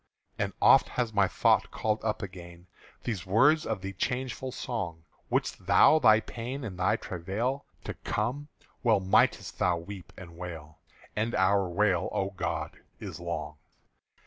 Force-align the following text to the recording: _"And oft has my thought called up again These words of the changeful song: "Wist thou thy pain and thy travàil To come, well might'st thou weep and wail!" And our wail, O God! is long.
_"And 0.43 0.51
oft 0.63 0.89
has 0.89 1.13
my 1.13 1.27
thought 1.27 1.69
called 1.69 2.03
up 2.03 2.23
again 2.23 2.65
These 3.03 3.27
words 3.27 3.67
of 3.67 3.81
the 3.81 3.93
changeful 3.93 4.51
song: 4.51 5.03
"Wist 5.29 5.67
thou 5.67 5.99
thy 5.99 6.21
pain 6.21 6.63
and 6.63 6.79
thy 6.79 6.97
travàil 6.97 7.65
To 7.83 7.93
come, 7.93 8.47
well 8.81 8.99
might'st 8.99 9.59
thou 9.59 9.77
weep 9.77 10.11
and 10.17 10.35
wail!" 10.35 10.79
And 11.15 11.35
our 11.35 11.69
wail, 11.69 12.09
O 12.13 12.31
God! 12.31 12.79
is 12.99 13.19
long. 13.19 13.57